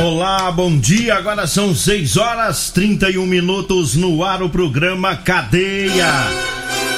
[0.00, 1.16] Olá, bom dia.
[1.16, 6.06] Agora são 6 horas 31 minutos no ar o programa Cadeia.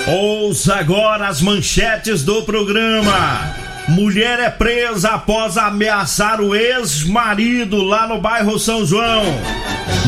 [0.06, 3.54] Ouça agora as manchetes do programa.
[3.88, 9.24] Mulher é presa após ameaçar o ex-marido lá no bairro São João.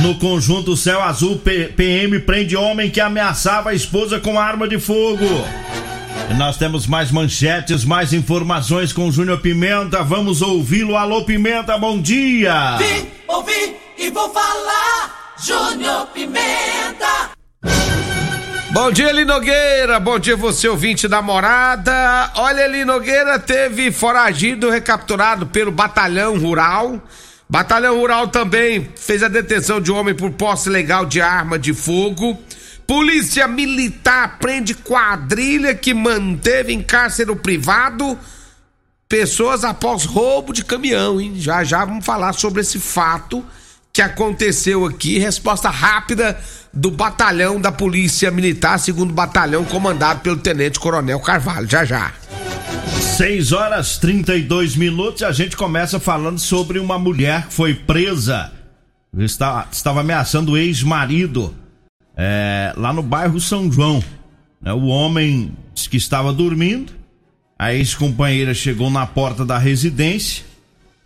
[0.03, 1.41] No conjunto Céu Azul,
[1.75, 5.27] PM prende homem que ameaçava a esposa com arma de fogo.
[6.37, 10.03] Nós temos mais manchetes, mais informações com o Júnior Pimenta.
[10.03, 10.97] Vamos ouvi-lo.
[10.97, 12.77] Alô, Pimenta, bom dia!
[12.79, 15.35] Vim, ouvi e vou falar.
[15.43, 17.31] Júnior Pimenta.
[18.73, 20.01] Bom dia, Eli Nogueira.
[20.01, 22.31] Bom dia, você ouvinte da morada.
[22.37, 27.01] Olha, Eli Nogueira teve foragido recapturado pelo Batalhão Rural.
[27.49, 31.75] Batalhão Rural também fez a detenção de um homem por posse legal de arma de
[31.75, 32.39] fogo.
[32.87, 38.19] Polícia Militar prende quadrilha que manteve em cárcere privado
[39.09, 41.35] pessoas após roubo de caminhão, hein?
[41.37, 43.45] Já já vamos falar sobre esse fato
[43.93, 45.19] que aconteceu aqui.
[45.19, 46.41] Resposta rápida
[46.73, 51.69] do batalhão da Polícia Militar, segundo batalhão comandado pelo Tenente Coronel Carvalho.
[51.69, 52.13] Já já.
[53.19, 58.51] 6 horas 32 minutos a gente começa falando sobre uma mulher que foi presa.
[59.19, 61.55] Está, estava ameaçando o ex-marido
[62.17, 64.03] é, lá no bairro São João.
[64.61, 64.73] né?
[64.73, 66.93] O homem disse que estava dormindo.
[67.59, 70.43] A ex-companheira chegou na porta da residência,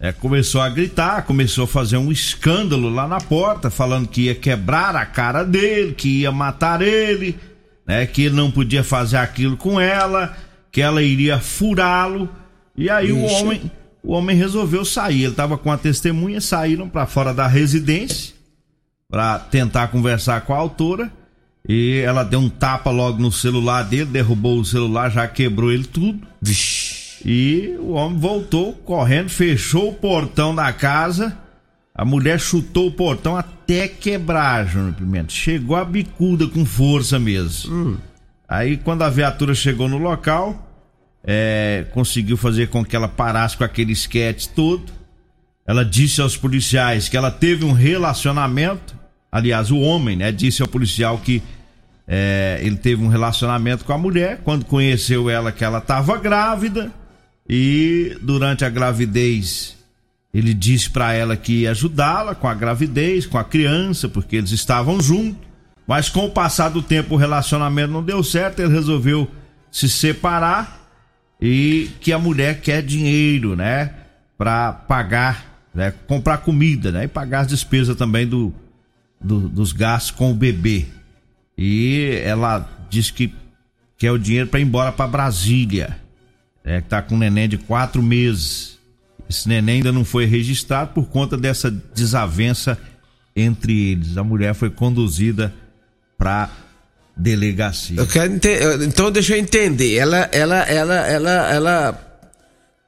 [0.00, 4.34] é, começou a gritar, começou a fazer um escândalo lá na porta, falando que ia
[4.34, 7.36] quebrar a cara dele, que ia matar ele,
[7.86, 10.34] né, que ele não podia fazer aquilo com ela,
[10.72, 12.26] que ela iria furá-lo.
[12.74, 13.34] E aí o Ixi.
[13.34, 13.70] homem,
[14.02, 15.24] o homem resolveu sair.
[15.24, 18.35] Ele estava com a testemunha, saíram para fora da residência
[19.08, 21.10] para tentar conversar com a autora.
[21.68, 25.84] E ela deu um tapa logo no celular dele, derrubou o celular, já quebrou ele
[25.84, 26.26] tudo.
[27.24, 31.36] E o homem voltou correndo, fechou o portão da casa.
[31.92, 35.32] A mulher chutou o portão até quebrar, Júnior Pimenta.
[35.32, 37.72] Chegou a bicuda com força mesmo.
[38.48, 40.68] Aí, quando a viatura chegou no local,
[41.24, 44.92] é, conseguiu fazer com que ela parasse com aquele esquete todo.
[45.66, 48.95] Ela disse aos policiais que ela teve um relacionamento.
[49.36, 51.42] Aliás, o homem, né, disse ao policial que
[52.08, 54.40] é, ele teve um relacionamento com a mulher.
[54.42, 56.90] Quando conheceu ela, que ela estava grávida.
[57.46, 59.76] E durante a gravidez,
[60.32, 64.52] ele disse para ela que ia ajudá-la com a gravidez, com a criança, porque eles
[64.52, 65.46] estavam juntos.
[65.86, 68.60] Mas com o passar do tempo, o relacionamento não deu certo.
[68.60, 69.30] Ele resolveu
[69.70, 70.80] se separar
[71.38, 73.92] e que a mulher quer dinheiro, né,
[74.38, 78.54] para pagar, né, comprar comida, né, e pagar as despesas também do,
[79.26, 80.86] do- dos gastos com o bebê.
[81.58, 83.32] E ela disse que
[83.98, 85.98] quer o dinheiro para ir embora para Brasília,
[86.64, 88.78] é que tá com um neném de quatro meses.
[89.28, 92.78] Esse neném ainda não foi registrado por conta dessa desavença
[93.34, 94.16] entre eles.
[94.16, 95.52] A mulher foi conduzida
[96.16, 96.48] para
[97.16, 97.96] delegacia.
[97.98, 98.48] Eu quero ente-
[98.86, 99.94] Então deixa eu entender.
[99.96, 102.20] Ela, ela, ela, ela, ela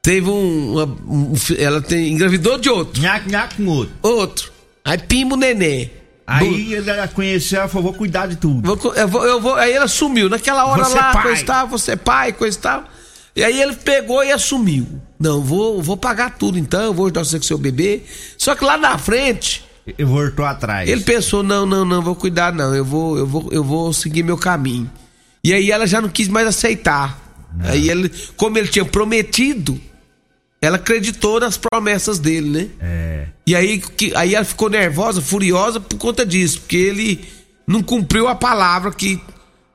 [0.03, 3.95] teve um, uma- um ela tem engravidou de outro, Nhaque, nhaque com outro.
[4.03, 4.53] outro.
[4.85, 5.91] Aí pima o neném.
[6.31, 8.77] Aí ele a conheceu, ela falou, vou cuidar de tudo.
[8.77, 10.29] Vou eu vou, eu vou, aí ela sumiu.
[10.29, 11.23] Naquela hora Você lá, pai.
[11.23, 12.85] coisa tal, você é pai, coisa e tal.
[13.35, 14.87] E aí ele pegou e assumiu.
[15.19, 18.03] Não, vou, vou pagar tudo então, vou ajudar você com seu bebê.
[18.37, 20.87] Só que lá na frente, E voltou atrás.
[20.87, 24.23] Ele pensou, não, não, não, vou cuidar não, eu vou, eu vou, eu vou seguir
[24.23, 24.91] meu caminho.
[25.43, 27.19] E aí ela já não quis mais aceitar.
[27.61, 29.81] Aí ele, como ele tinha prometido,
[30.61, 32.67] ela acreditou nas promessas dele, né?
[32.81, 33.25] É.
[33.47, 37.25] E aí, que, aí ela ficou nervosa, furiosa por conta disso, porque ele
[37.67, 39.21] não cumpriu a palavra que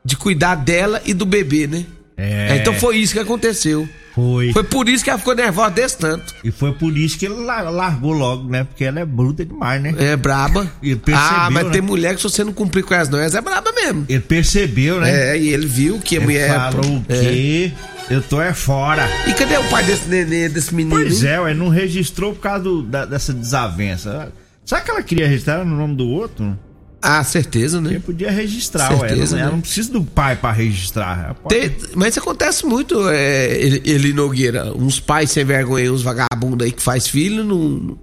[0.05, 1.85] de cuidar dela e do bebê, né?
[2.17, 2.57] É.
[2.57, 3.87] Então foi isso que aconteceu.
[4.13, 4.53] Foi.
[4.53, 6.35] Foi por isso que ela ficou nervosa desse tanto.
[6.43, 8.63] E foi por isso que ele la- largou logo, né?
[8.63, 9.95] Porque ela é bruta demais, né?
[9.97, 10.71] É braba.
[10.83, 11.71] Ele percebeu, ah, mas né?
[11.71, 14.05] tem mulher que se você não cumprir com elas não, elas é braba mesmo.
[14.07, 15.31] Ele percebeu, né?
[15.31, 16.49] É, e ele viu que a Ele mulher.
[16.53, 17.71] falou o É.
[18.09, 19.07] Eu tô é fora.
[19.27, 20.95] E cadê o pai desse nenê, desse menino?
[20.95, 24.31] Pois é, ué, não registrou por causa do- da- dessa desavença.
[24.65, 26.57] Será que ela queria registrar no nome do outro?
[27.01, 27.89] Ah, certeza, né?
[27.95, 29.09] Porque podia registrar, ué.
[29.09, 29.55] Certeza, Ela, ela né?
[29.55, 31.25] não precisa do pai pra registrar.
[31.25, 34.73] Ela Tem- mas isso acontece muito, é, ele, ele Nogueira.
[34.75, 37.97] Uns pais sem vergonha, uns vagabundos aí que faz filho não,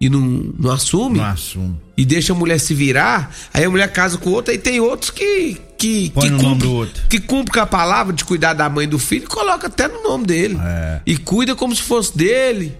[0.00, 0.20] e não,
[0.58, 1.18] não assume.
[1.18, 1.76] Não assume.
[1.96, 5.10] E deixa a mulher se virar, aí a mulher casa com outra, e tem outros
[5.10, 5.60] que.
[5.84, 7.02] Que, Põe que no nome cumpre, do outro.
[7.10, 10.02] que cumpre com a palavra de cuidar da mãe e do filho coloca até no
[10.02, 10.58] nome dele.
[10.62, 11.00] É.
[11.04, 12.74] E cuida como se fosse dele.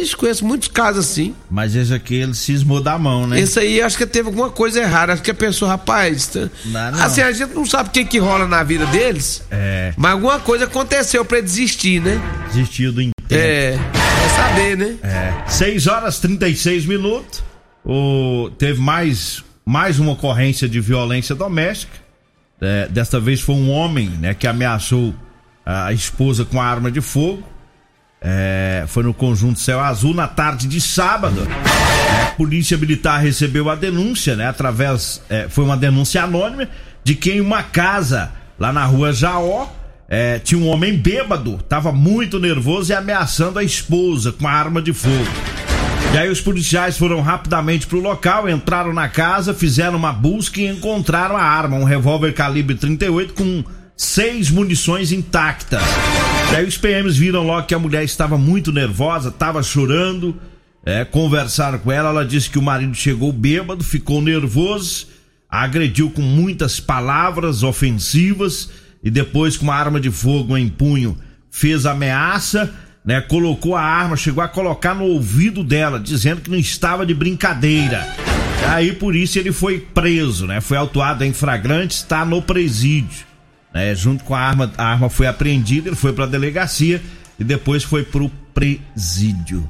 [0.00, 1.34] Ixi, conheço muitos casos assim.
[1.50, 3.40] Mas esse aqui ele cismou da mão, né?
[3.40, 5.12] Esse aí acho que teve alguma coisa errada.
[5.12, 6.26] Acho que a pessoa, rapaz.
[6.26, 7.02] tá- Não, não.
[7.02, 9.42] Assim, a gente não sabe o que, que rola na vida deles.
[9.50, 9.94] É.
[9.96, 12.20] Mas alguma coisa aconteceu pra ele desistir, né?
[12.48, 13.14] Desistiu do intento.
[13.30, 13.74] É.
[13.74, 14.96] É saber, né?
[15.02, 15.48] É.
[15.48, 17.42] 6 horas 36 minutos.
[17.84, 22.07] O, teve mais, mais uma ocorrência de violência doméstica.
[22.60, 25.14] É, desta vez foi um homem né, que ameaçou
[25.64, 27.42] a esposa com arma de fogo.
[28.20, 31.46] É, foi no conjunto Céu Azul na tarde de sábado.
[31.46, 34.48] É, a Polícia Militar recebeu a denúncia, né?
[34.48, 35.22] Através.
[35.28, 36.68] é, foi uma denúncia anônima
[37.04, 39.68] de que em uma casa lá na rua Jaó
[40.08, 44.80] é, tinha um homem bêbado, tava muito nervoso e ameaçando a esposa com a arma
[44.80, 45.57] de fogo.
[46.12, 50.66] E aí os policiais foram rapidamente pro local, entraram na casa, fizeram uma busca e
[50.66, 53.62] encontraram a arma, um revólver calibre 38 com
[53.96, 55.82] seis munições intactas.
[56.52, 60.34] E aí os PMs viram logo que a mulher estava muito nervosa, estava chorando,
[60.84, 65.08] é, conversaram com ela, ela disse que o marido chegou bêbado, ficou nervoso,
[65.48, 68.70] agrediu com muitas palavras ofensivas
[69.04, 71.18] e depois com uma arma de fogo em punho
[71.50, 72.72] fez ameaça,
[73.08, 73.22] né?
[73.22, 78.06] Colocou a arma, chegou a colocar no ouvido dela, dizendo que não estava de brincadeira.
[78.68, 80.60] Aí por isso ele foi preso, né?
[80.60, 83.26] Foi autuado em flagrante, está no presídio.
[83.72, 83.94] Né?
[83.94, 87.00] Junto com a arma, a arma foi apreendida, ele foi para a delegacia
[87.40, 89.68] e depois foi pro presídio.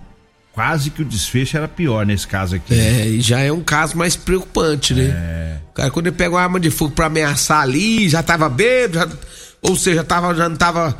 [0.52, 2.74] Quase que o desfecho era pior nesse caso aqui.
[2.74, 5.04] É, e já é um caso mais preocupante, né?
[5.14, 5.56] É.
[5.70, 8.94] O cara, quando ele pega uma arma de fogo pra ameaçar ali, já tava bêbado,
[8.98, 9.16] já-
[9.62, 10.96] ou seja, tava, já não tava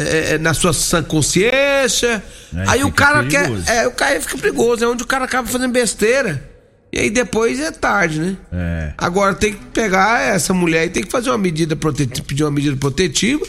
[0.00, 2.22] é, é, na sua sã consciência.
[2.54, 3.62] Aí aí o cara perigoso.
[3.64, 3.76] quer.
[3.84, 6.50] É, o cara fica perigoso, é onde o cara acaba fazendo besteira.
[6.92, 8.36] E aí depois é tarde, né?
[8.52, 8.92] É.
[8.96, 12.50] Agora tem que pegar essa mulher e tem que fazer uma medida protetiva, pedir uma
[12.50, 13.44] medida protetiva.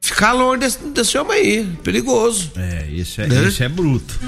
[0.00, 2.52] Ficar longe desse, desse homem aí, perigoso.
[2.56, 3.42] É, isso é, Né?
[3.48, 4.18] isso é bruto.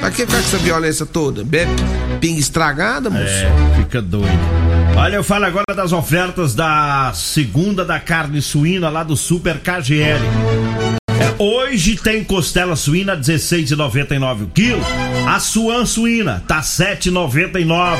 [0.00, 1.44] Pra que ficar com essa violência toda?
[1.44, 1.70] Bebe
[2.18, 3.24] pinga estragada, moço?
[3.26, 4.87] É, fica doido.
[4.98, 10.18] Olha, eu falo agora das ofertas da segunda da carne suína lá do Super KGL.
[11.08, 14.82] É, hoje tem costela suína 16,99 o quilo.
[15.24, 17.96] A suan suína tá 7,99.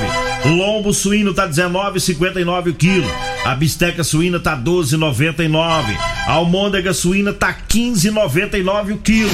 [0.46, 3.08] Lombo suíno tá 19,59 o quilo.
[3.44, 5.96] A bisteca suína tá 12,99.
[6.26, 9.30] A almôndega suína tá 15,99 o quilo.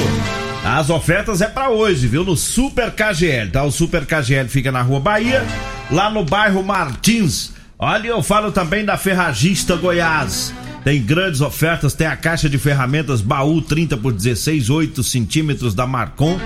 [0.62, 2.24] As ofertas é pra hoje, viu?
[2.24, 3.64] No Super KGL, tá?
[3.64, 5.42] O Super KGL fica na Rua Bahia,
[5.90, 7.52] lá no bairro Martins.
[7.78, 10.54] Olha, eu falo também da Ferragista Goiás.
[10.84, 15.86] Tem grandes ofertas, tem a caixa de ferramentas baú 30 por 16, 8 centímetros da
[15.86, 16.38] Marcon,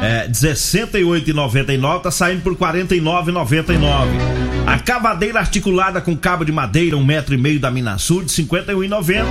[0.00, 3.80] é, 68,99, tá saindo por 49,99.
[4.64, 9.24] A cavadeira articulada com cabo de madeira, um metro e meio da Minasul, de 51,90,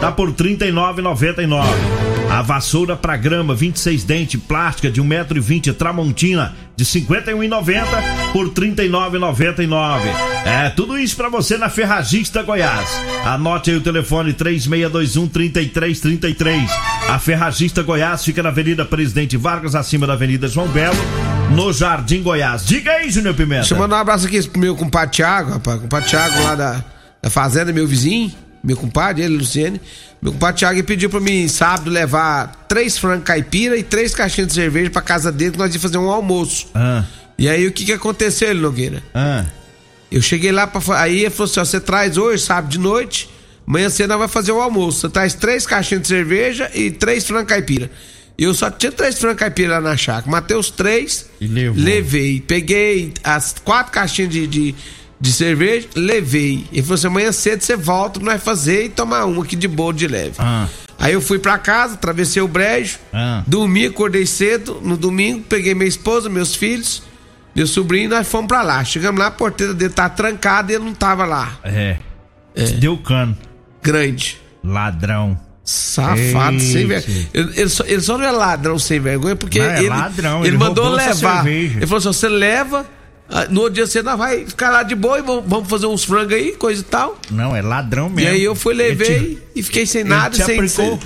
[0.00, 2.05] tá por 39,99.
[2.30, 10.00] A vassoura para grama, 26 dente, plástica de 1,20m, Tramontina, de 51,90 por 39,99.
[10.44, 12.88] É, tudo isso para você na Ferragista Goiás.
[13.24, 16.70] Anote aí o telefone 3621 3333.
[17.08, 20.98] A Ferragista Goiás fica na Avenida Presidente Vargas, acima da Avenida João Belo,
[21.50, 22.66] no Jardim Goiás.
[22.66, 23.60] Diga aí, Júnior Pimenta.
[23.60, 25.80] Deixa eu mandar um abraço aqui pro meu compadre Thiago, rapaz.
[25.80, 26.84] Compadre Thiago lá da,
[27.22, 28.32] da fazenda, meu vizinho.
[28.62, 29.80] Meu compadre, ele, Luciene.
[30.20, 34.54] Meu compadre Thiago pediu pra mim, sábado, levar três frangos caipira e três caixinhas de
[34.54, 36.68] cerveja pra casa dele, que nós íamos fazer um almoço.
[36.74, 37.04] Ah,
[37.38, 39.02] E aí, o que que aconteceu, ele, Nogueira?
[39.14, 39.44] ah.
[40.10, 40.80] Eu cheguei lá pra.
[41.00, 43.28] Aí ele falou assim: ó, você traz hoje, sábado de noite,
[43.66, 45.00] amanhã cedo nós vai fazer o almoço.
[45.00, 47.90] Você traz três caixinhas de cerveja e três frangos caipira.
[48.38, 50.30] Eu só tinha três frangos caipira lá na chácara.
[50.30, 52.40] Matei os três, E levei.
[52.40, 54.74] Peguei as quatro caixinhas de, de,
[55.20, 56.66] de cerveja, levei.
[56.72, 59.92] Ele falou assim: amanhã cedo você volta, nós fazer e tomar uma aqui de boa
[59.92, 60.34] de leve.
[60.38, 60.66] Ah.
[60.98, 63.42] Aí eu fui pra casa, atravessei o brejo, Ah.
[63.46, 64.80] dormi, acordei cedo.
[64.82, 67.02] No domingo, peguei minha esposa, meus filhos,
[67.54, 68.82] meu sobrinho, e nós fomos pra lá.
[68.84, 71.58] Chegamos lá, a porteira dele tá trancada e ele não tava lá.
[71.64, 71.98] É.
[72.78, 73.36] Deu cano.
[73.82, 74.40] Grande.
[74.64, 75.38] Ladrão.
[75.62, 76.60] Safado, Eita.
[76.64, 77.28] sem vergonha.
[77.34, 80.38] Ele, ele só, ele só não é ladrão sem vergonha, porque Não, é ele, ladrão,
[80.40, 81.44] ele, ele mandou levar.
[81.46, 82.86] Ele falou assim: você leva,
[83.50, 86.32] no outro dia você não vai ficar lá de boa e vamos, fazer uns frangos
[86.32, 87.18] aí, coisa e tal.
[87.30, 88.30] Não, é ladrão E mesmo.
[88.30, 90.44] aí eu fui, levei te- e fiquei sem nada, sem.
[90.58, 91.00] aplicou seu-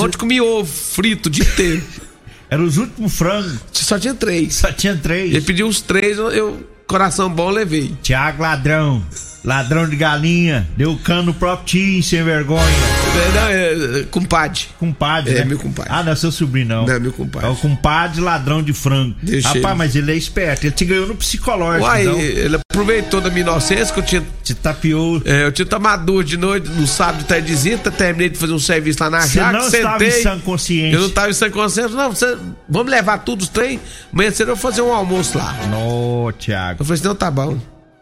[0.00, 1.82] Ontem comi ovo frito o dia inteiro.
[2.50, 3.56] Era os últimos frangos.
[3.72, 4.54] Só tinha três.
[4.54, 5.30] Só tinha três.
[5.32, 7.92] Ele pediu uns três, eu, coração bom, levei.
[8.02, 9.04] Tiago Ladrão.
[9.44, 10.66] Ladrão de galinha.
[10.76, 12.95] Deu cano no próprio tio, sem vergonha.
[13.18, 14.60] É, não, é, é, compadre.
[14.78, 15.44] Compadre, É, né?
[15.44, 15.92] meu compadre.
[15.92, 16.86] Ah, não é seu sobrinho, não.
[16.86, 17.48] Não, é meu compadre.
[17.48, 19.14] É o compadre ladrão de frango.
[19.22, 19.74] Deixa Rapaz, ele.
[19.74, 20.64] mas ele é esperto.
[20.64, 22.18] Ele te ganhou no psicológico, Uai, então.
[22.20, 25.20] ele aproveitou da minha inocência que eu tinha Te tapeou.
[25.24, 28.52] É, eu tinha tomado duas de noite, no sábado de tardezinha, tá- terminei de fazer
[28.52, 30.20] um serviço lá na Você chácara, não estava sentei.
[30.20, 30.96] em sã consciência.
[30.96, 32.36] Eu não tava em sã consciência, não, você,
[32.68, 33.80] vamos levar tudo os trem,
[34.12, 35.54] amanhã cedo eu vou fazer um almoço lá.
[35.76, 36.80] Ô, Tiago.
[36.82, 37.58] Eu falei assim, não, tá bom.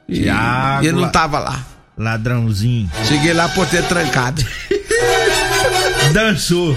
[0.08, 1.64] E, Thiago, e ele não tava lá.
[1.96, 2.90] Ladrãozinho.
[3.06, 4.44] Cheguei lá, porteira trancada.
[6.12, 6.76] Dançou.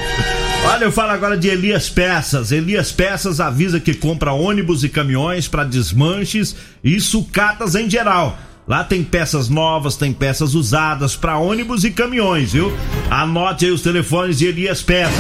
[0.66, 2.52] Olha, eu falo agora de Elias Peças.
[2.52, 8.38] Elias Peças avisa que compra ônibus e caminhões para desmanches e sucatas em geral.
[8.68, 12.76] Lá tem peças novas, tem peças usadas para ônibus e caminhões, viu?
[13.10, 15.16] Anote aí os telefones de Elias Peças.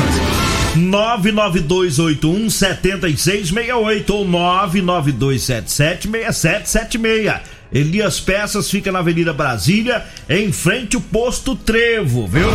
[0.75, 7.56] 99281 7668 ou 99277 6776.
[7.71, 12.47] Elias Peças fica na Avenida Brasília, em frente ao posto Trevo, viu?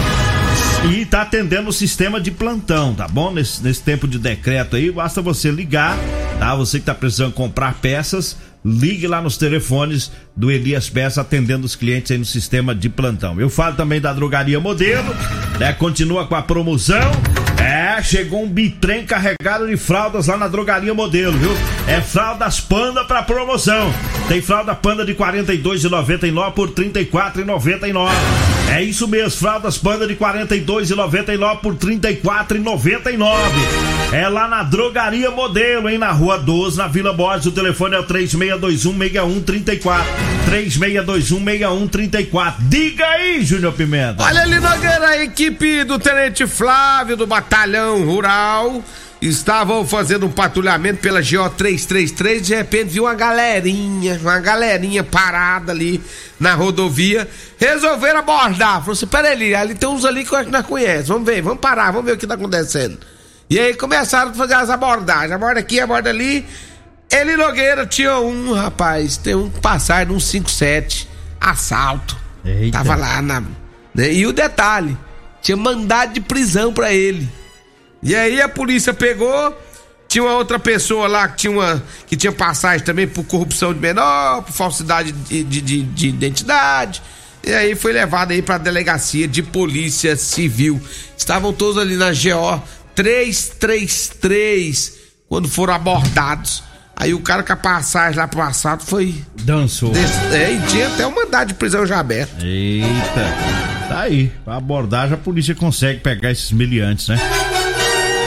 [0.91, 3.33] E tá atendendo o sistema de plantão, tá bom?
[3.33, 5.97] Nesse, nesse tempo de decreto aí, basta você ligar,
[6.39, 6.55] tá?
[6.57, 11.77] Você que tá precisando comprar peças, ligue lá nos telefones do Elias Peças atendendo os
[11.77, 13.41] clientes aí no sistema de plantão.
[13.41, 15.15] Eu falo também da drogaria modelo,
[15.59, 15.73] né?
[15.73, 17.11] Continua com a promoção.
[17.63, 21.53] É, chegou um bitrem carregado de fraldas lá na drogaria modelo, viu?
[21.87, 23.95] É fraldas panda pra promoção.
[24.27, 28.11] Tem fralda panda de R$ 42,99 por R$ 34,99.
[28.75, 33.92] É isso mesmo, fraldas panda de R$ 42,99 por R$ 34,99.
[34.13, 35.97] É lá na drogaria modelo, hein?
[35.97, 37.47] Na rua 12, na Vila Borges.
[37.47, 40.05] O telefone é o 3621-6134.
[40.51, 42.57] 3621-6134.
[42.69, 44.23] Diga aí, Júnior Pimenta.
[44.23, 48.85] Olha ali, Nogueira, a equipe do Tenente Flávio do Batalhão Rural
[49.23, 55.73] estavam fazendo um patrulhamento pela GO 333 de repente viu uma galerinha, uma galerinha parada
[55.73, 56.03] ali
[56.39, 57.27] na rodovia,
[57.59, 58.81] resolveram abordar.
[58.81, 61.93] Falou assim: peraí, ali, ali tem uns ali que nós conhecemos, vamos ver, vamos parar,
[61.93, 62.99] vamos ver o que tá acontecendo.
[63.53, 66.47] E aí começaram a fazer as abordagens, aborda aqui, aborda ali.
[67.11, 71.07] Ele Nogueira tinha um, rapaz, tem um passagem num 57,
[71.39, 72.17] assalto.
[72.45, 72.79] Eita.
[72.79, 73.41] Tava lá na.
[73.95, 74.11] né?
[74.13, 74.97] E o detalhe,
[75.43, 77.29] tinha mandado de prisão pra ele.
[78.03, 79.55] E aí a polícia pegou,
[80.09, 83.81] tinha uma outra pessoa lá que tinha, uma, que tinha passagem também por corrupção de
[83.81, 87.03] menor, por falsidade de, de, de- de identidade.
[87.45, 90.81] E aí foi levado aí pra delegacia de polícia civil.
[91.19, 92.63] Estavam todos ali na GO
[92.95, 96.63] 333 quando foram abordados.
[96.95, 99.15] Aí o cara com a passagem lá pro assalto foi.
[99.43, 99.91] Dançou.
[99.91, 100.11] Des...
[100.33, 102.45] É, e tinha até um mandado de prisão já aberto.
[102.45, 104.31] Eita, tá aí.
[104.45, 107.19] Pra abordagem, a polícia consegue pegar esses miliantes, né?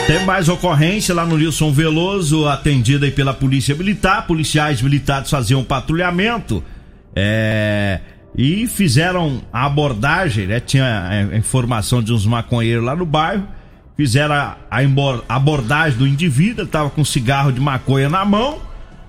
[0.06, 4.26] Tem mais ocorrência lá no Nilson Veloso, atendida aí pela Polícia Militar.
[4.26, 6.62] Policiais militares faziam patrulhamento
[7.14, 8.00] é,
[8.36, 10.60] e fizeram a abordagem, né?
[10.60, 13.48] Tinha a informação de uns maconheiros lá no bairro.
[13.96, 18.60] Fizeram a, a abordagem do indivíduo, ele com um cigarro de maconha na mão.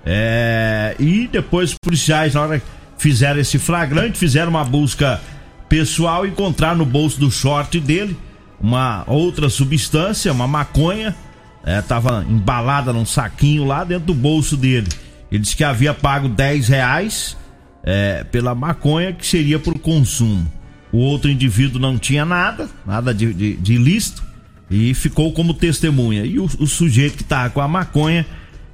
[0.05, 2.65] É, e depois os policiais, na hora que
[2.97, 5.19] fizeram esse flagrante, fizeram uma busca
[5.67, 8.17] pessoal encontraram no bolso do short dele
[8.59, 11.15] uma outra substância, uma maconha.
[11.63, 11.83] É,
[12.29, 14.87] embalada num saquinho lá dentro do bolso dele.
[15.29, 17.35] Ele disse que havia pago 10 reais
[17.83, 20.49] é, pela maconha que seria por consumo.
[20.93, 24.23] O outro indivíduo não tinha nada, nada de, de, de ilícito,
[24.69, 26.25] e ficou como testemunha.
[26.25, 28.25] E o, o sujeito que estava com a maconha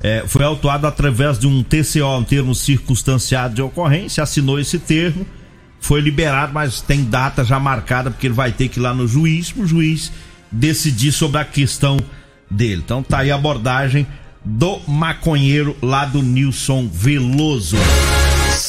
[0.02, 5.26] é, foi autuado através de um TCO, um termo circunstanciado de ocorrência, assinou esse termo,
[5.80, 9.08] foi liberado, mas tem data já marcada, porque ele vai ter que ir lá no
[9.08, 10.12] juiz, para o juiz
[10.52, 11.98] decidir sobre a questão
[12.50, 12.82] dele.
[12.84, 14.06] Então tá aí a abordagem
[14.44, 17.78] do maconheiro lá do Nilson Veloso.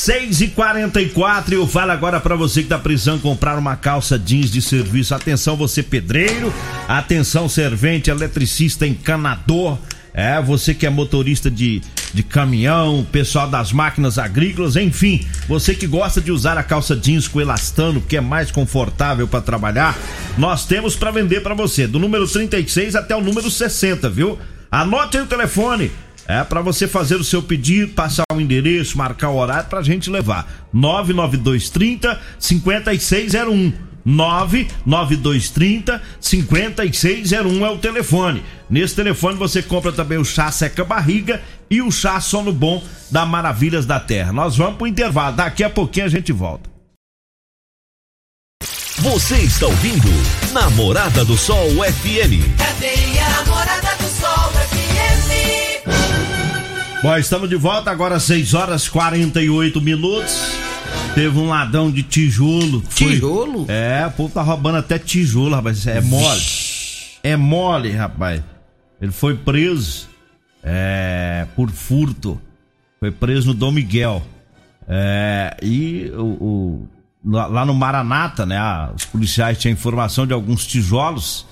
[0.05, 4.53] 6 e 44 eu falo agora para você que tá precisando comprar uma calça jeans
[4.53, 5.15] de serviço.
[5.15, 6.53] Atenção, você pedreiro,
[6.87, 9.79] atenção, servente, eletricista, encanador.
[10.13, 11.81] É, você que é motorista de,
[12.13, 17.27] de caminhão, pessoal das máquinas agrícolas, enfim, você que gosta de usar a calça jeans
[17.27, 19.97] com elastano, que é mais confortável para trabalhar,
[20.37, 24.39] nós temos para vender para você, do número 36 até o número 60, viu?
[24.71, 25.91] Anote aí o telefone
[26.27, 30.11] é para você fazer o seu pedido, passar o endereço, marcar o horário pra gente
[30.11, 30.69] levar.
[30.73, 33.73] 99230 5601.
[34.05, 38.43] 99230 5601 é o telefone.
[38.69, 41.41] Nesse telefone você compra também o chá seca barriga
[41.71, 44.33] e o chá sono bom da Maravilhas da Terra.
[44.33, 46.75] Nós vamos pro intervalo, daqui a pouquinho a gente volta.
[48.99, 50.09] Você está ouvindo
[50.53, 52.57] Namorada do Sol FM.
[52.57, 53.84] Cadê a namorada
[57.05, 60.41] Bom, estamos de volta agora 6 horas 48 minutos.
[61.15, 62.83] Teve um ladrão de tijolo.
[62.89, 63.67] Foi- Tijolo?
[63.69, 65.87] É, o povo tá roubando até tijolo, rapaz.
[65.87, 66.41] É mole.
[67.23, 68.43] É mole, rapaz.
[69.03, 70.09] Ele foi preso
[70.63, 72.41] é, por furto.
[72.99, 74.23] Foi preso no Dom Miguel.
[74.89, 76.89] É, e o, o-
[77.27, 78.59] lá no Maranata, né?
[78.97, 81.45] os policiais tinham informação de alguns tijolos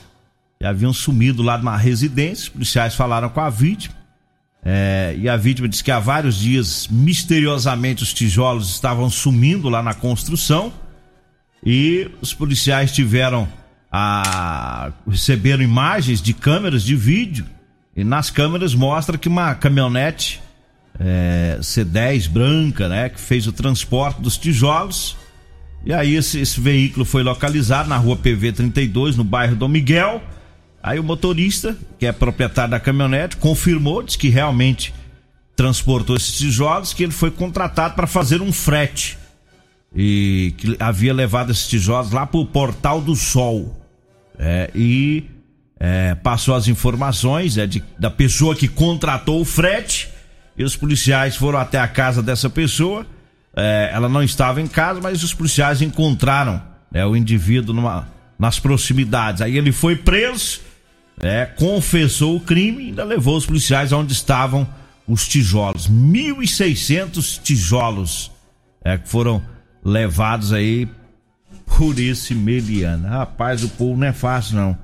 [0.58, 2.44] que haviam sumido lá de uma residência.
[2.44, 4.00] Os policiais falaram com a vítima.
[4.64, 9.82] É, e a vítima disse que há vários dias, misteriosamente, os tijolos estavam sumindo lá
[9.82, 10.72] na construção.
[11.64, 13.48] E os policiais tiveram
[13.90, 14.92] a.
[15.08, 17.44] receberam imagens de câmeras de vídeo.
[17.94, 20.40] E nas câmeras mostra que uma caminhonete
[20.98, 23.08] é, C10 branca, né?
[23.08, 25.16] Que fez o transporte dos tijolos.
[25.84, 30.22] E aí esse, esse veículo foi localizado na rua PV 32, no bairro Dom Miguel.
[30.82, 34.92] Aí o motorista, que é proprietário da caminhonete, confirmou, disse que realmente
[35.54, 39.16] transportou esses tijolos, que ele foi contratado para fazer um frete.
[39.94, 43.78] E que havia levado esses tijolos lá para o Portal do Sol.
[44.38, 45.24] É, e
[45.78, 50.08] é, passou as informações é, de, da pessoa que contratou o frete.
[50.56, 53.06] E os policiais foram até a casa dessa pessoa.
[53.54, 56.60] É, ela não estava em casa, mas os policiais encontraram
[56.90, 58.08] né, o indivíduo numa,
[58.38, 59.42] nas proximidades.
[59.42, 60.60] Aí ele foi preso,
[61.20, 64.66] é, confessou o crime e ainda levou os policiais aonde estavam
[65.06, 65.88] os tijolos.
[65.88, 68.30] 1.600 tijolos
[68.84, 69.42] é, que foram
[69.84, 70.88] levados aí
[71.66, 73.08] por esse meliano.
[73.08, 74.78] Rapaz, o povo não é fácil não.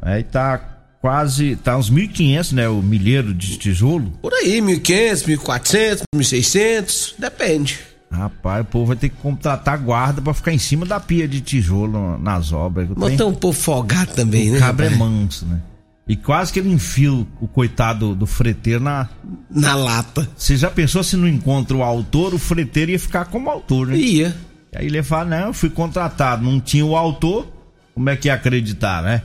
[0.00, 0.58] Aí tá
[1.00, 4.10] quase, tá uns 1.500, né, o milheiro de tijolo.
[4.22, 7.78] Por aí, 1.500, 1.400, 1.600, depende.
[8.16, 11.40] Rapaz, o povo vai ter que contratar guarda pra ficar em cima da pia de
[11.40, 12.88] tijolo nas obras.
[12.96, 14.58] Mas tem um povo folgado também, né?
[14.58, 15.60] O cabra é manso, né?
[16.08, 19.08] E quase que ele enfia o coitado do freteiro na.
[19.50, 20.28] Na lata.
[20.36, 23.96] Você já pensou se não encontra o autor, o freteiro ia ficar como autor, né?
[23.96, 24.36] Ia.
[24.72, 27.46] E aí ele ia falar, não, eu fui contratado, não tinha o autor,
[27.92, 29.22] como é que ia acreditar, né?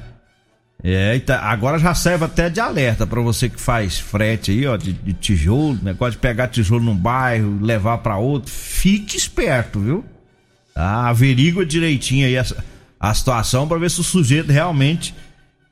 [0.84, 4.94] É, agora já serve até de alerta pra você que faz frete aí, ó, de,
[4.94, 10.04] de tijolo, negócio de pegar tijolo num bairro, levar pra outro, fique esperto, viu?
[10.74, 11.08] Tá?
[11.08, 12.64] Averigua direitinho aí essa,
[13.00, 15.14] a situação pra ver se o sujeito realmente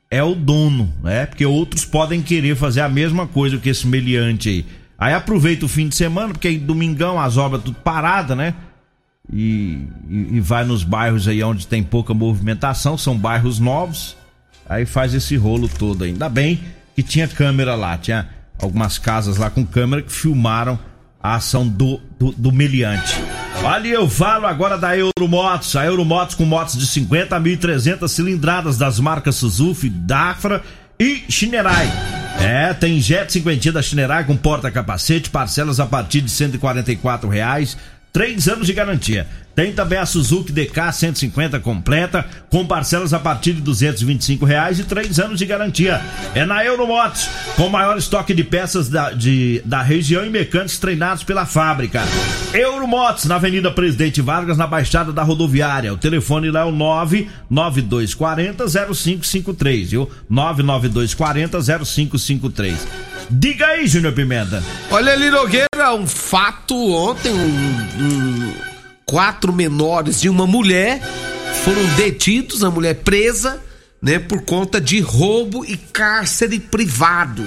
[0.08, 1.26] é o dono, né?
[1.26, 4.66] Porque outros podem querer fazer a mesma coisa que esse meliante aí.
[4.98, 8.54] Aí aproveita o fim de semana, porque aí domingão as obras tudo parada, né?
[9.32, 14.16] E, e, e vai nos bairros aí onde tem pouca movimentação, são bairros novos.
[14.70, 16.04] Aí faz esse rolo todo.
[16.04, 16.60] Ainda bem
[16.94, 20.78] que tinha câmera lá, tinha algumas casas lá com câmera que filmaram
[21.20, 23.20] a ação do, do, do meliante.
[23.64, 25.74] Olha, eu falo agora da Euromotos.
[25.74, 30.62] A Euromotos com motos de 50 a 1.300 cilindradas das marcas Suzuki, Dafra
[31.00, 31.90] e Shinerai.
[32.40, 37.76] É, tem Jet 50 da Shinerai com porta-capacete, parcelas a partir de 144 reais.
[38.12, 39.26] Três anos de garantia.
[39.54, 44.84] Tem também a Suzuki DK 150 completa, com parcelas a partir de 225 reais e
[44.84, 46.00] três anos de garantia.
[46.34, 51.24] É na Euromotos, com maior estoque de peças da, de, da região e mecânicos treinados
[51.24, 52.02] pela fábrica.
[52.54, 55.92] Euromotos, na Avenida Presidente Vargas, na Baixada da Rodoviária.
[55.92, 60.10] O telefone lá é o 99240 0553, viu?
[60.28, 63.09] 99240 0553.
[63.30, 64.62] Diga aí, Júnior Pimenta.
[64.90, 68.52] Olha ali, Nogueira, um fato ontem, um- um-
[69.06, 71.00] quatro menores e uma mulher
[71.64, 73.60] foram detidos, a mulher presa,
[74.02, 77.46] né, por conta de roubo e cárcere privado.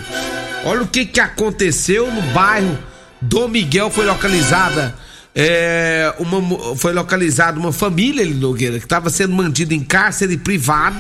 [0.65, 2.78] Olha o que que aconteceu no bairro
[3.22, 4.96] do Miguel, foi localizada
[5.36, 10.98] é, uma, foi localizada uma família ali, Nogueira, que estava sendo mantida em cárcere privado.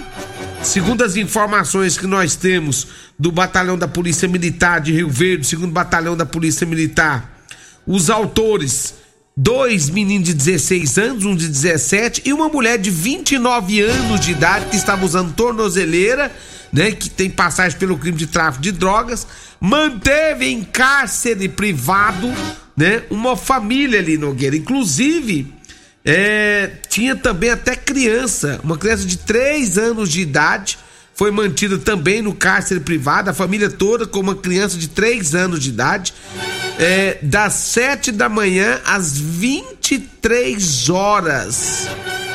[0.63, 2.87] Segundo as informações que nós temos
[3.19, 7.45] do Batalhão da Polícia Militar de Rio Verde, segundo Batalhão da Polícia Militar,
[7.85, 8.95] os autores
[9.35, 14.31] dois meninos de 16 anos, um de 17 e uma mulher de 29 anos de
[14.31, 16.31] idade que estava usando tornozeleira,
[16.71, 19.27] né, que tem passagem pelo crime de tráfico de drogas,
[19.59, 22.31] manteve em cárcere privado,
[22.77, 25.53] né, uma família ali Nogueira, inclusive
[26.05, 30.77] é, tinha também até criança, uma criança de 3 anos de idade,
[31.15, 35.59] foi mantida também no cárcere privado, a família toda com uma criança de 3 anos
[35.59, 36.13] de idade,
[36.79, 41.87] é, das 7 da manhã às 23 horas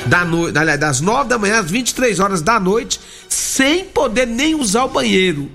[0.06, 4.54] da noite, aliás, das 9 da manhã às 23 horas da noite, sem poder nem
[4.54, 5.50] usar o banheiro.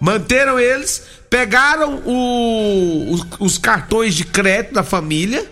[0.00, 5.44] Manteram eles, pegaram o, os, os cartões de crédito da família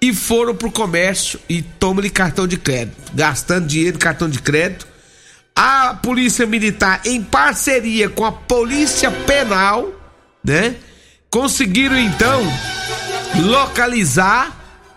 [0.00, 4.93] e foram pro comércio e tomam-lhe cartão de crédito, gastando dinheiro cartão de crédito.
[5.56, 9.88] A polícia militar, em parceria com a polícia penal,
[10.42, 10.74] né?
[11.30, 12.42] Conseguiram então
[13.36, 14.52] localizar,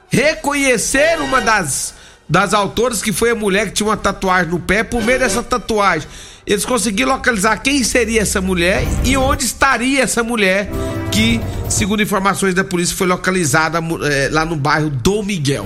[0.09, 1.95] reconhecer uma das
[2.29, 5.41] das autoras, que foi a mulher que tinha uma tatuagem no pé, por meio dessa
[5.41, 6.07] tatuagem.
[6.45, 10.69] Eles conseguiram localizar quem seria essa mulher e onde estaria essa mulher
[11.11, 11.39] que,
[11.69, 15.65] segundo informações da polícia, foi localizada é, lá no bairro Dom Miguel.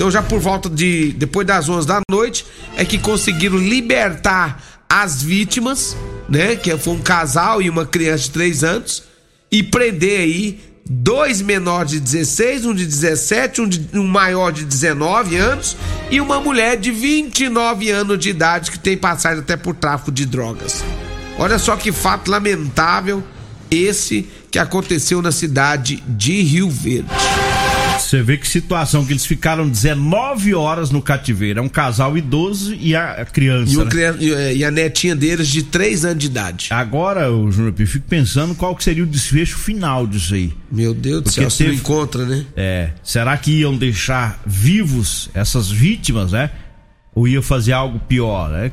[0.00, 4.58] Então, já por volta de depois das 11 da noite, é que conseguiram libertar
[4.88, 5.94] as vítimas,
[6.26, 6.56] né?
[6.56, 9.02] Que foi um casal e uma criança de 3 anos,
[9.52, 10.58] e prender aí
[10.88, 15.76] dois menores de 16, um de 17, um, de, um maior de 19 anos
[16.10, 20.24] e uma mulher de 29 anos de idade que tem passagem até por tráfico de
[20.24, 20.82] drogas.
[21.38, 23.22] Olha só que fato lamentável
[23.70, 27.10] esse que aconteceu na cidade de Rio Verde.
[28.10, 31.60] Você vê que situação que eles ficaram 19 horas no cativeiro.
[31.60, 33.72] É um casal idoso e a criança.
[33.72, 33.84] E, né?
[33.84, 36.66] criança, é, e a netinha deles de 3 anos de idade.
[36.70, 40.52] Agora, o Júnior, eu fico pensando qual que seria o desfecho final disso aí.
[40.72, 41.76] Meu Deus do céu, teve...
[41.76, 42.44] encontra, né?
[42.56, 42.90] É.
[43.00, 46.50] Será que iam deixar vivos essas vítimas, né?
[47.14, 48.72] Ou ia fazer algo pior, né?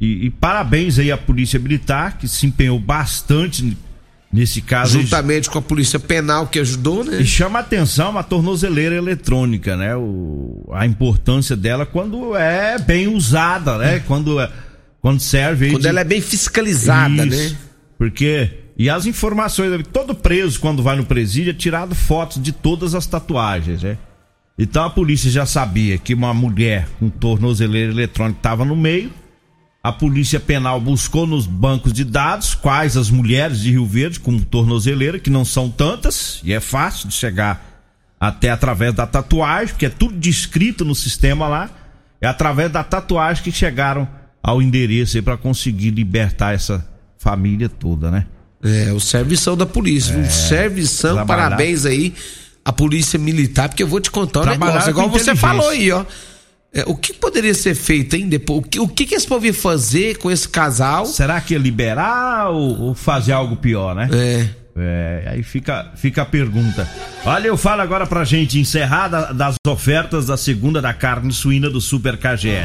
[0.00, 3.76] E, e parabéns aí à Polícia Militar, que se empenhou bastante
[4.32, 4.98] Nesse caso.
[4.98, 7.20] Juntamente com a polícia penal que ajudou, né?
[7.20, 9.94] E chama atenção a tornozeleira eletrônica, né?
[9.94, 14.00] O, a importância dela quando é bem usada, né?
[14.06, 14.50] Quando, é,
[15.02, 15.70] quando serve.
[15.70, 15.88] Quando de...
[15.88, 17.58] ela é bem fiscalizada, Isso, né?
[17.98, 18.58] Porque.
[18.74, 23.06] E as informações, todo preso, quando vai no presídio, é tirado fotos de todas as
[23.06, 23.98] tatuagens, né?
[24.58, 29.10] Então a polícia já sabia que uma mulher com tornozeleira eletrônica estava no meio
[29.82, 34.38] a Polícia Penal buscou nos bancos de dados quais as mulheres de Rio Verde com
[34.38, 37.72] tornozeleira, que não são tantas, e é fácil de chegar
[38.20, 41.68] até através da tatuagem, porque é tudo descrito no sistema lá.
[42.20, 44.06] É através da tatuagem que chegaram
[44.40, 46.86] ao endereço aí para conseguir libertar essa
[47.18, 48.26] família toda, né?
[48.62, 50.14] É, o servição da polícia.
[50.14, 51.42] É, um servição, trabalhar.
[51.42, 52.14] parabéns aí
[52.64, 56.04] à polícia militar, porque eu vou te contar um negócio, igual você falou aí, ó.
[56.74, 58.28] É, o que poderia ser feito, hein?
[58.28, 61.04] Depois, o que, o que, que esse povo ia fazer com esse casal?
[61.04, 64.08] Será que ia liberar ou, ou fazer algo pior, né?
[64.12, 64.62] É.
[64.74, 66.88] É, aí fica, fica a pergunta.
[67.26, 71.68] Olha, eu falo agora pra gente encerrar da, das ofertas da segunda da carne suína
[71.68, 72.64] do Super KGL.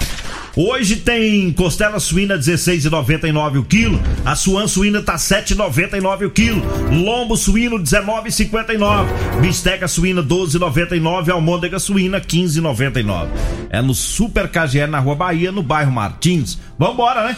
[0.59, 6.63] Hoje tem costela suína 16,99 o quilo, a suan suína tá 7,99 o quilo,
[7.05, 13.27] lombo suíno 19,59, bisteca suína 12,99, almôndega suína 15,99.
[13.69, 16.57] É no Super KGL na Rua Bahia, no bairro Martins.
[16.79, 17.37] Vambora, né?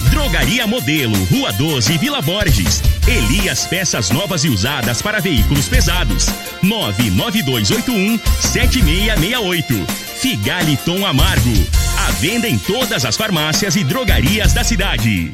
[0.11, 2.83] Drogaria Modelo, Rua 12, Vila Borges.
[3.07, 6.27] Elias Peças Novas e Usadas para Veículos Pesados.
[6.61, 9.85] 99281 7668.
[10.17, 11.53] Figaliton Amargo.
[12.07, 15.33] A venda em todas as farmácias e drogarias da cidade.